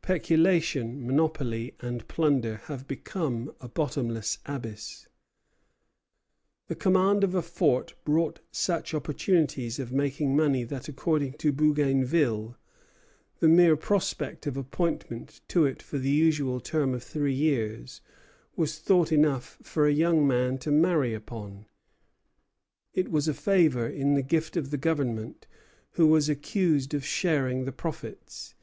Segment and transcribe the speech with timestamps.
[0.00, 5.08] Peculation, monopoly, and plunder have become a bottomless abyss."
[6.68, 6.68] Considérations sur l'État présent du Canada.
[6.68, 12.56] The command of a fort brought such opportunities of making money that, according to Bougainville,
[13.40, 18.00] the mere prospect of appointment to it for the usual term of three years
[18.54, 21.66] was thought enough for a young man to marry upon.
[22.94, 25.34] It was a favor in the gift of the Governor,
[25.94, 28.54] who was accused of sharing the profits.